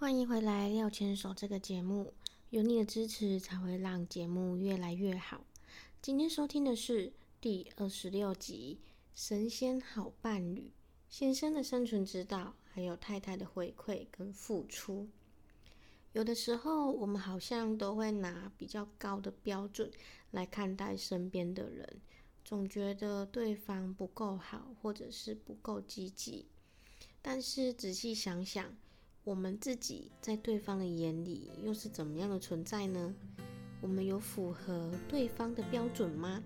[0.00, 2.14] 欢迎回来《廖牵手》这个节目，
[2.48, 5.44] 有你的支持才会让节目越来越好。
[6.00, 8.80] 今天收听的是第二十六集
[9.14, 10.60] 《神仙好伴侣》，
[11.10, 15.06] 先生的生存之道，还有太太的回馈跟付出。
[16.14, 19.90] 有的时候，我们好像都会拿比较高的标准
[20.30, 22.00] 来看待身边的人，
[22.42, 26.46] 总觉得对方不够好，或者是不够积极。
[27.20, 28.74] 但是仔细想想，
[29.22, 33.14] 我们自己在对方的眼里又是怎么样的存在呢？
[33.82, 36.42] 我们有符合对方的标准吗？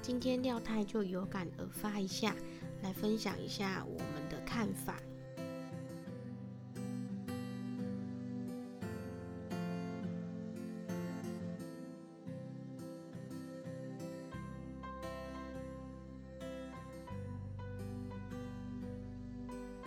[0.00, 2.34] 今天廖太就有感而发一下，
[2.82, 5.00] 来分享一下我们的看法。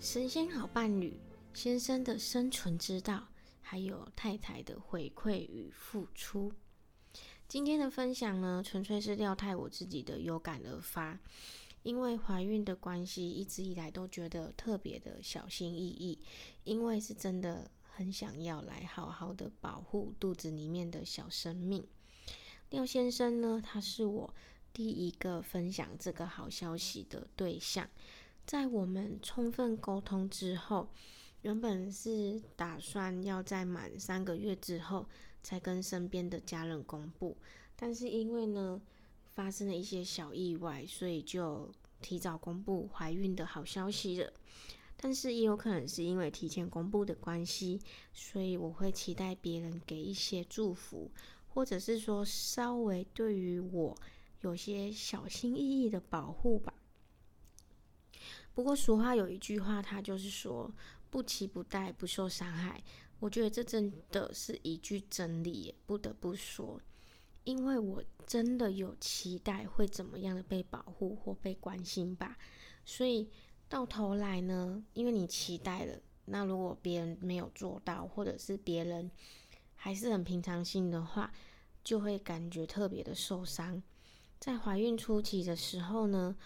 [0.00, 1.20] 神仙好伴侣，
[1.52, 3.28] 先生的生存之道，
[3.60, 6.50] 还有太太的回馈与付出。
[7.46, 11.20] 今天的分享呢，纯粹是廖太我自己的有感而发。
[11.82, 16.18] 因为怀孕的关系，一直以来都觉得特别的小心翼翼，
[16.64, 21.86] 因为是真的很想要来好好的保护肚子里面的小生命。
[22.70, 24.34] 廖先生呢，他是我
[24.72, 27.86] 第一个分享这个好消息的对象。
[28.50, 30.88] 在我们充分沟通之后，
[31.42, 35.06] 原本是打算要在满三个月之后
[35.40, 37.36] 才跟身边的家人公布，
[37.76, 38.82] 但是因为呢
[39.28, 41.70] 发生了一些小意外，所以就
[42.02, 44.32] 提早公布怀孕的好消息了。
[44.96, 47.80] 但是也有可能是因为提前公布的关系，
[48.12, 51.08] 所以我会期待别人给一些祝福，
[51.46, 53.96] 或者是说稍微对于我
[54.40, 56.74] 有些小心翼翼的保护吧。
[58.52, 60.70] 不过俗话有一句话，它就是说
[61.08, 62.82] “不期不待，不受伤害”。
[63.20, 66.80] 我觉得这真的是一句真理，不得不说，
[67.44, 72.36] 因为我真的有期待会怎么样的被保护或被关心吧。
[72.84, 73.28] 所以
[73.68, 79.10] 到头来呢，因为你期待了，那如果别人没有做到，或者是别人
[79.74, 81.32] 还是很平常心的话，
[81.84, 83.82] 就会感觉特别的受伤。
[84.38, 86.36] 在怀孕初期的时候呢。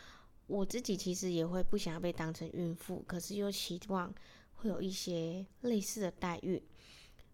[0.47, 4.15] 我自己其实也会不想要被当成孕妇，可是又期望
[4.57, 6.63] 会有一些类似的待遇。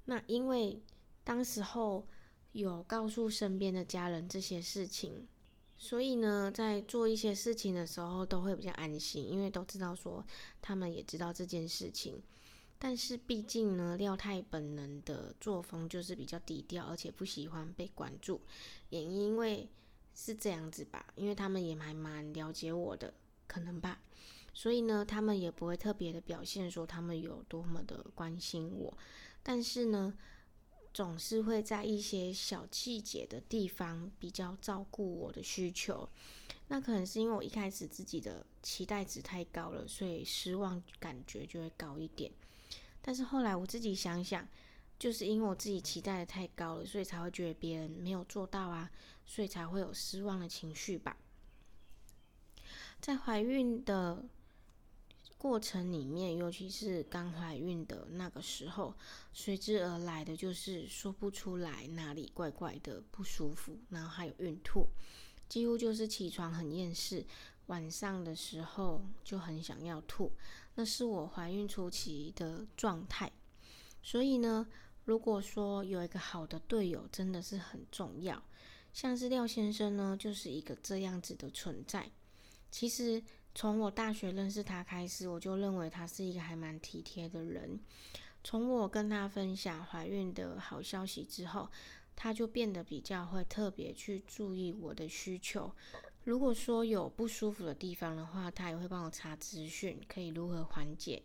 [0.04, 0.81] 那因为
[1.25, 2.06] 当时候
[2.53, 5.26] 有告诉身边的家人这些事情，
[5.76, 10.25] 所以呢，在做一些事情的时候都会比较安心，因为都知道说
[10.62, 12.22] 他们也知道这件事情。
[12.78, 18.41] 但是毕竟呢，廖太本人的作风就是比较低调，而且不喜欢被关注，
[18.91, 19.69] 也因为。
[20.15, 23.15] 是这样子吧，因为他们也还蛮了解我的，
[23.47, 24.00] 可能吧，
[24.53, 28.97] 所以呢，他们也不会特别的表现说他们有多么的关心我，
[29.43, 30.15] 但是呢，
[30.93, 36.09] 总是会在一些小细节的地方比较照顾我的需求。
[36.69, 42.31] 那可能是因为我一开始自己的期待值太高了，所以失望感觉就会高一点。
[43.00, 44.47] 但是后来我自己想想。
[45.00, 48.91] 就是因为我自己期待的太高了，所以才会觉得别人没有做到啊，
[49.25, 51.16] 所以才会有失望的情绪吧。
[53.00, 54.22] 在怀孕的
[55.38, 58.94] 过程里面，尤其是刚怀孕的那个时候，
[59.33, 64.87] 随之而来的就是说不出来哪里怪怪的不舒服，然后还有孕吐，
[65.49, 67.25] 几乎就是起床很厌世，
[67.69, 70.31] 晚上的时候就很想要吐，
[70.75, 73.32] 那是我怀孕初期的状态。
[74.02, 74.69] 所以呢。
[75.11, 78.41] 如果说有一个好的队友真的是很重要，
[78.93, 82.09] 像是廖先生呢，就是一个这样子的存在。
[82.71, 83.21] 其实
[83.53, 87.81] 从我大学认识他开始，我就认为他是一个还蛮体贴的人。
[88.45, 91.69] 从我跟他分享怀孕的好消息之后，
[92.15, 95.75] 他就变得比较会特别去注意我的需求。
[96.23, 101.25] 如果说有不舒服的地方的话，他也会帮我查资讯，可以如何缓解。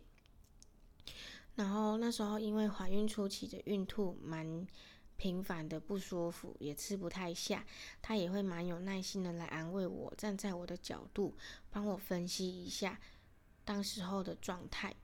[1.56, 4.66] 然后那时候因为怀孕初期的孕吐蛮
[5.16, 7.64] 频繁的不舒服，也吃不太下，
[8.00, 11.34] 他也会蛮有耐心的来安慰我，站在我的角度
[11.70, 13.00] 帮我分析一下
[13.64, 14.94] 当时候的状态。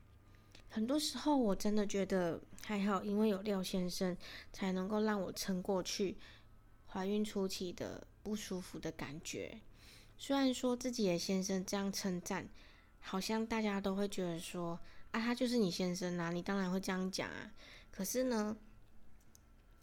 [0.68, 4.16] 很多时候我真的觉得还好，因为有廖先生，
[4.52, 6.16] 才能够让我撑过去
[6.86, 9.60] 怀孕初期的不舒服的感觉。
[10.18, 12.48] 虽然说自己的先生这样称赞，
[13.00, 14.78] 好像大家都会觉得说
[15.12, 17.50] 啊，他就是你先生啊，你当然会这样讲啊。
[17.90, 18.56] 可是呢，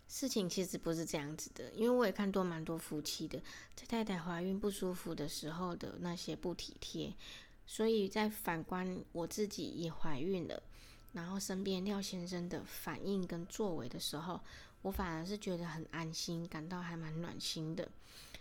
[0.08, 3.42] 事情其实不是这样子的，因为我也看多蛮多夫妻的，
[3.76, 7.14] 在太太怀孕不舒服的时候的那些不体贴，
[7.66, 10.62] 所以在反观我自己也怀孕了。
[11.12, 14.40] 然后身边廖先生的反应跟作为的时候，
[14.82, 17.88] 我反而是觉得很安心，感到还蛮暖心的。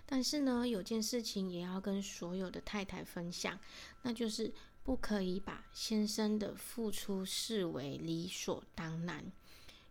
[0.05, 3.59] 但是呢，有件事情也要跟所有的太太分享，
[4.03, 4.53] 那就是
[4.89, 9.31] 不可以把先生的付出视为理所当然。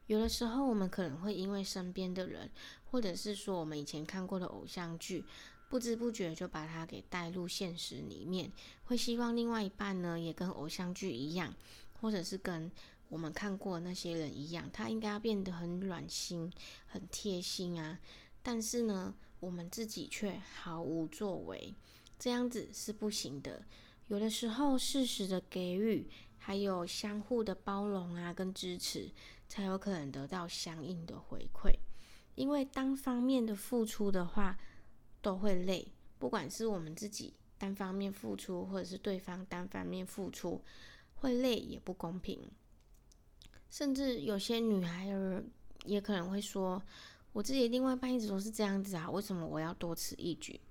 [0.07, 2.49] 有的时候，我们可能会因为身边的人，
[2.85, 5.23] 或者是说我们以前看过的偶像剧，
[5.69, 8.51] 不知不觉就把它给带入现实里面，
[8.85, 11.53] 会希望另外一半呢也跟偶像剧一样。
[12.01, 12.71] 或者是跟
[13.07, 16.51] 我们看过的那些人一样，他应该要变得很暖心、
[16.87, 17.99] 很贴心啊。
[18.41, 21.75] 但是呢，我们自己却毫无作为，
[22.17, 23.63] 这样子是不行的。
[24.07, 29.11] 有的时候，适时的给予，还有相互的包容啊，跟支持，
[29.47, 31.73] 才有可能得到相应的回馈。
[32.35, 34.57] 因为单方面的付出的话，
[35.21, 35.91] 都会累。
[36.17, 40.61] 不管是我们自己单方面付出，或者是对方单方面付出。
[41.19, 42.39] 会累也不公平，
[43.71, 45.43] 甚至有些女孩儿
[45.83, 46.79] 也可能会说
[47.33, 50.61] ：“我自己另外一半一直都是这样子啊，为什么我要多此一举？”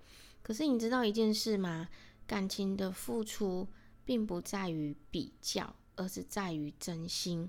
[0.45, 1.89] 可是你知道一件事吗？
[2.27, 3.69] 感情的付出
[4.05, 7.49] 并不在于比较，而是在于真心。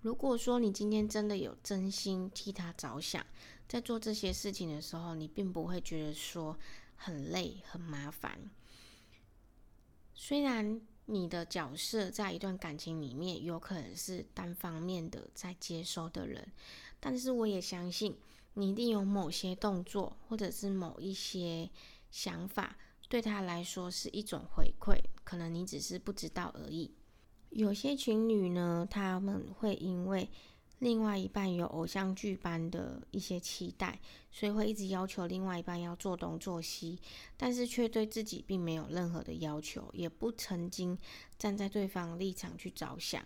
[0.00, 3.24] 如果说你今天真的有真心替他着想，
[3.68, 6.58] 在做这些事情的时候，你并不会觉得说
[6.96, 8.50] 很累、很麻烦。
[10.14, 10.80] 虽然。
[11.06, 16.50] 你的角色在一段感情里面有可能是单方面的在接收的人，
[16.98, 18.16] 但是我也相信
[18.54, 21.68] 你一定有某些动作或者是某一些
[22.10, 22.74] 想法
[23.14, 26.90] 对他来说是一种回馈，可能你只是不知道而已。
[27.50, 30.28] 有些情侣呢，他们会因为
[30.80, 34.00] 另外一半有偶像剧般的一些期待，
[34.32, 36.98] 所以会一直要求另外一半要做东做西，
[37.36, 40.98] 但是却对自己并没有任何的要求，也不曾经
[41.38, 43.24] 站在对方立场去着想，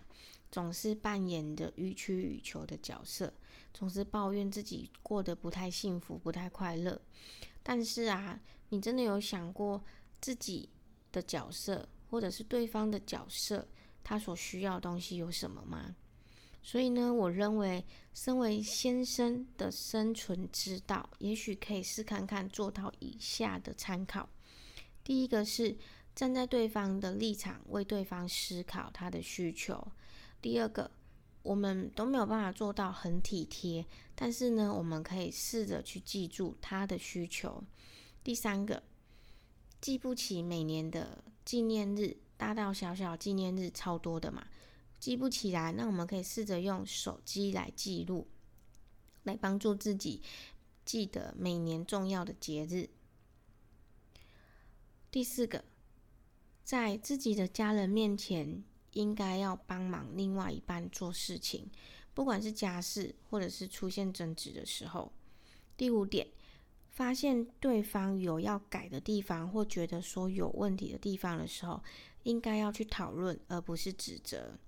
[0.51, 3.33] 总是扮演的予取予求的角色，
[3.73, 7.01] 总是抱怨自己过得不太幸福、不太快乐。
[7.63, 8.39] 但是啊，
[8.69, 9.83] 你真的有想过
[10.21, 10.69] 自己
[11.11, 13.67] 的角色，或者是对方的角色，
[14.03, 15.95] 他所需要的东西有什么吗？
[16.61, 17.83] 所以呢，我认为
[18.13, 24.29] 身为先生的生存之道，也许可以试看看做到以下的参考。
[25.03, 25.75] 第一个是
[26.13, 29.87] 站在对方的立场，为对方思考他的需求。
[30.41, 30.91] 第二个，
[31.43, 37.63] 我们都没有办法做到很体贴，但是呢，我们可以试着去记住他的需求。
[38.23, 38.83] 第三个，
[39.81, 44.47] 记不起每年的纪念日，大大小小纪念日超多的嘛。
[44.99, 48.27] 记不起来，那我们可以试着用手机来记录，
[49.23, 50.21] 来帮助自己
[50.83, 52.89] 记得每年重要的节日。
[55.09, 55.63] 第四个，
[56.63, 58.61] 在自己的家人面前，
[58.91, 61.71] 应该要帮忙另外一半做事情，
[62.13, 65.13] 不管是家事或者是出现争执的时候。
[65.77, 66.27] 第五点，
[66.99, 71.81] 发现对方有要改的地方，或觉得说有问题的地方的时候，
[72.23, 74.59] 应该要去讨论，而不是指责。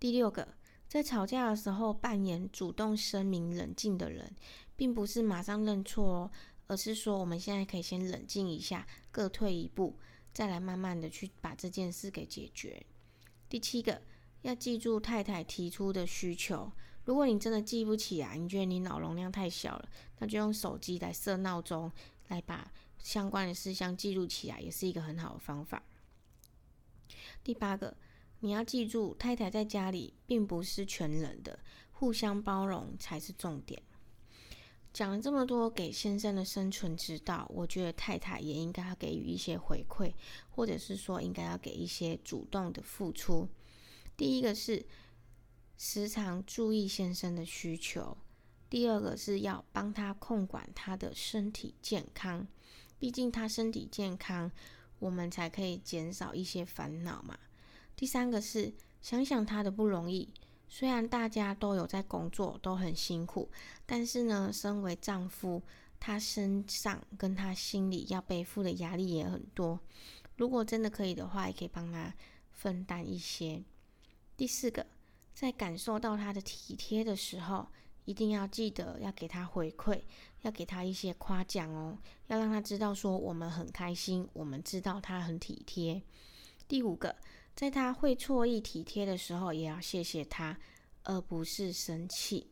[0.00, 0.48] 第六个，
[0.88, 4.34] 在吵架的时候扮演主动声明冷静的人，
[4.76, 6.30] 并不是马上认错哦，
[6.68, 9.98] 而是说我们现在可以先冷静一下，各退一步，
[10.32, 12.82] 再来慢慢的去把这件事给解决。
[13.46, 14.00] 第七个，
[14.40, 16.72] 要记住太太提出的需求。
[17.08, 19.88] 如果你真的记不起啊，你觉得你脑容量太小了，
[20.18, 21.90] 那就用手机来设闹钟，
[22.28, 25.82] 来把相关的事项记录起来，也是一个很好的方法。
[27.42, 27.96] 第八个。
[28.40, 31.58] 你要记住，太太在家里并不是全能的，
[31.90, 33.82] 互相包容才是重点。
[34.92, 40.12] 讲了这么多给先生的生存之道，我觉得太太也应该要给予一些回馈，
[40.50, 43.48] 或者是说应该要给一些主动的付出。
[44.16, 44.86] 第一个是
[45.78, 48.18] 时常注意先生的需求，
[48.68, 52.44] 第二个是要帮他控管他的身体健康，
[52.98, 54.50] 毕竟他身体健康，
[54.98, 57.38] 我们才可以减少一些烦恼嘛。
[57.94, 60.28] 第三个是想想他的不容易，
[60.68, 63.48] 虽然大家都有在工作，都很辛苦，
[63.86, 65.62] 但是呢，身为丈夫，
[66.00, 69.78] 他身上跟他心里要背负的压力也很多。
[70.34, 72.12] 如果真的可以的话，也可以帮他
[72.50, 73.62] 分担一些。
[74.36, 74.86] 第四个，
[75.38, 77.68] 在感受到他的体贴的时候，
[78.06, 80.02] 一定要记得要给他回馈，
[80.42, 86.02] 要给他一些夸奖哦，要让他知道说我们很开心，我们知道他很体贴。
[86.66, 87.14] 第五个，
[87.54, 90.58] 在他会错意体贴的时候，也要谢谢他，
[91.04, 92.50] 而不是生气。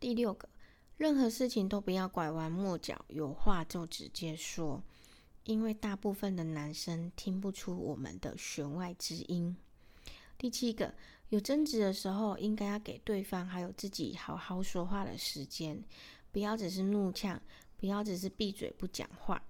[0.00, 0.48] 第六个，
[0.96, 4.82] 任何事情都不要拐弯抹角，有话就直接说，
[5.44, 9.56] 因为大部分的男生听不出我们的弦外之音。
[10.36, 10.94] 第七个，
[11.30, 15.82] 有争执的时候，应该要给对方还有自己好好说话的时间，
[16.30, 17.40] 不要只是怒呛，
[17.76, 19.42] 不要只是闭嘴不讲话。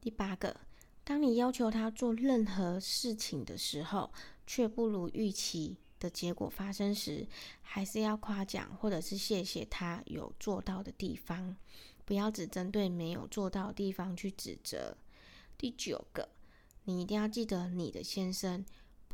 [0.00, 0.56] 第八个，
[1.04, 4.12] 当你要求他做任何事情的时候，
[4.46, 5.76] 却不如预期。
[5.98, 7.26] 的结果发生时，
[7.62, 11.56] 还是要夸奖或者是谢谢他有做到的地方，
[12.04, 14.94] 不要只针对没有做到的地方去指责。
[15.56, 16.28] 第九个，
[16.84, 18.62] 你一定要记得，你的先生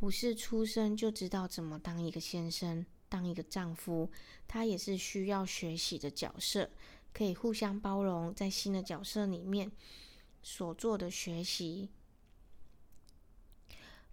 [0.03, 4.11] 不是出生就知道怎么当一个先生、当一个丈夫，
[4.49, 6.69] 他也是需要学习的角色，
[7.13, 9.71] 可以互相包容，在新的角色里面
[10.43, 11.89] 所做的学习。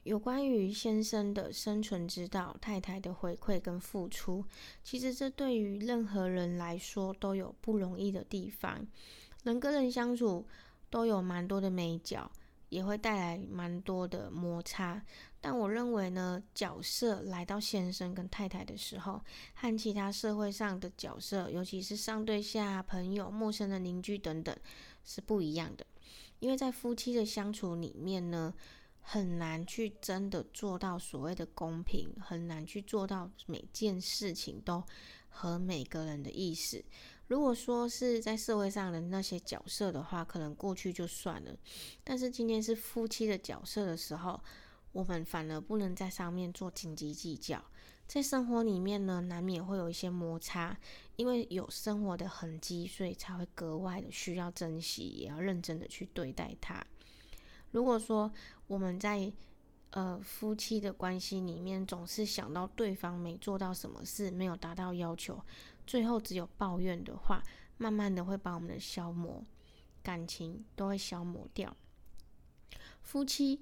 [0.04, 4.46] 有关于先生的生存之道，太太的回馈跟付出，
[4.84, 8.86] 其实这对于任何人来说都有不容易的地方。
[9.42, 10.46] 人跟人相处
[10.92, 12.32] 都有蛮多的美角，
[12.70, 15.04] 也会带来蛮多的摩擦。
[15.42, 19.22] 但我认为呢，角色来到先生跟太太的时候，
[19.54, 24.56] 和其他社会上的角色，尤其是上对下、朋友、陌生的邻居等等，
[25.04, 25.86] 是不一样的。
[26.40, 28.54] 因为在夫妻的相处里面呢。
[29.02, 34.84] 很难去真的做到所谓的公平，很难去做到每件事情都
[35.30, 36.84] 和每个人的意思。
[37.30, 41.56] 如果说是在社会上的那些角色的话，可能过去就算了。
[42.04, 44.42] 但是今天是夫妻的角色的时候，
[44.92, 47.64] 我们反而不能在上面做斤斤计较。
[48.08, 50.76] 在生活里面呢，难免会有一些摩擦，
[51.18, 56.84] 因为有生活的痕迹，所以才会格外的需要珍惜，也要认真的去对待它。
[57.70, 58.34] 如果说
[58.66, 59.32] 我们在
[59.92, 65.40] 呃夫妻的关系里面总是想到对方没做到什么事，没有达到要求，
[65.90, 67.42] 最后只有抱怨的话，
[67.80, 69.44] 慢慢的会把我们的消磨
[70.04, 71.76] 感情都会消磨掉。
[73.02, 73.60] 夫妻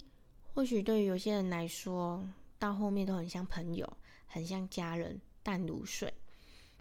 [0.53, 2.27] 或许对于有些人来说，
[2.59, 6.13] 到后面都很像朋友，很像家人，淡如水。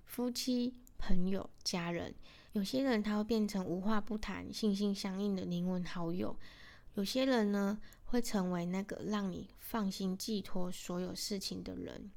[0.05, 2.13] 夫妻、朋友、家人，
[2.51, 6.37] 有些人他会变成无话不谈、心心相印的灵魂好友。
[6.95, 12.11] 有些人呢，会成为那个让你放心寄托所有事情的人。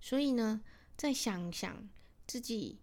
[0.00, 0.62] 所以呢，
[0.96, 1.86] 再想想
[2.26, 2.78] 自己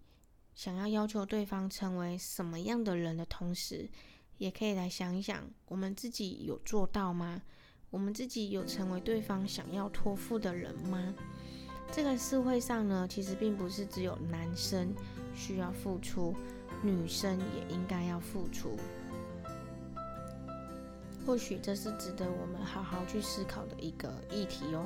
[0.56, 3.90] 想要要求对方成为什么样的人的同时，
[4.38, 7.42] 也可以来想一想，我们自己有做到吗？
[7.90, 11.14] 我们自己有成为对方想要托付的人吗？
[11.92, 14.96] 这个社会上呢，其实并不是只有男生
[15.36, 16.34] 需要付出，
[16.82, 18.78] 女生也应该要付出。
[21.26, 24.86] 或许这是值得我们好好去思考的一个议题哦。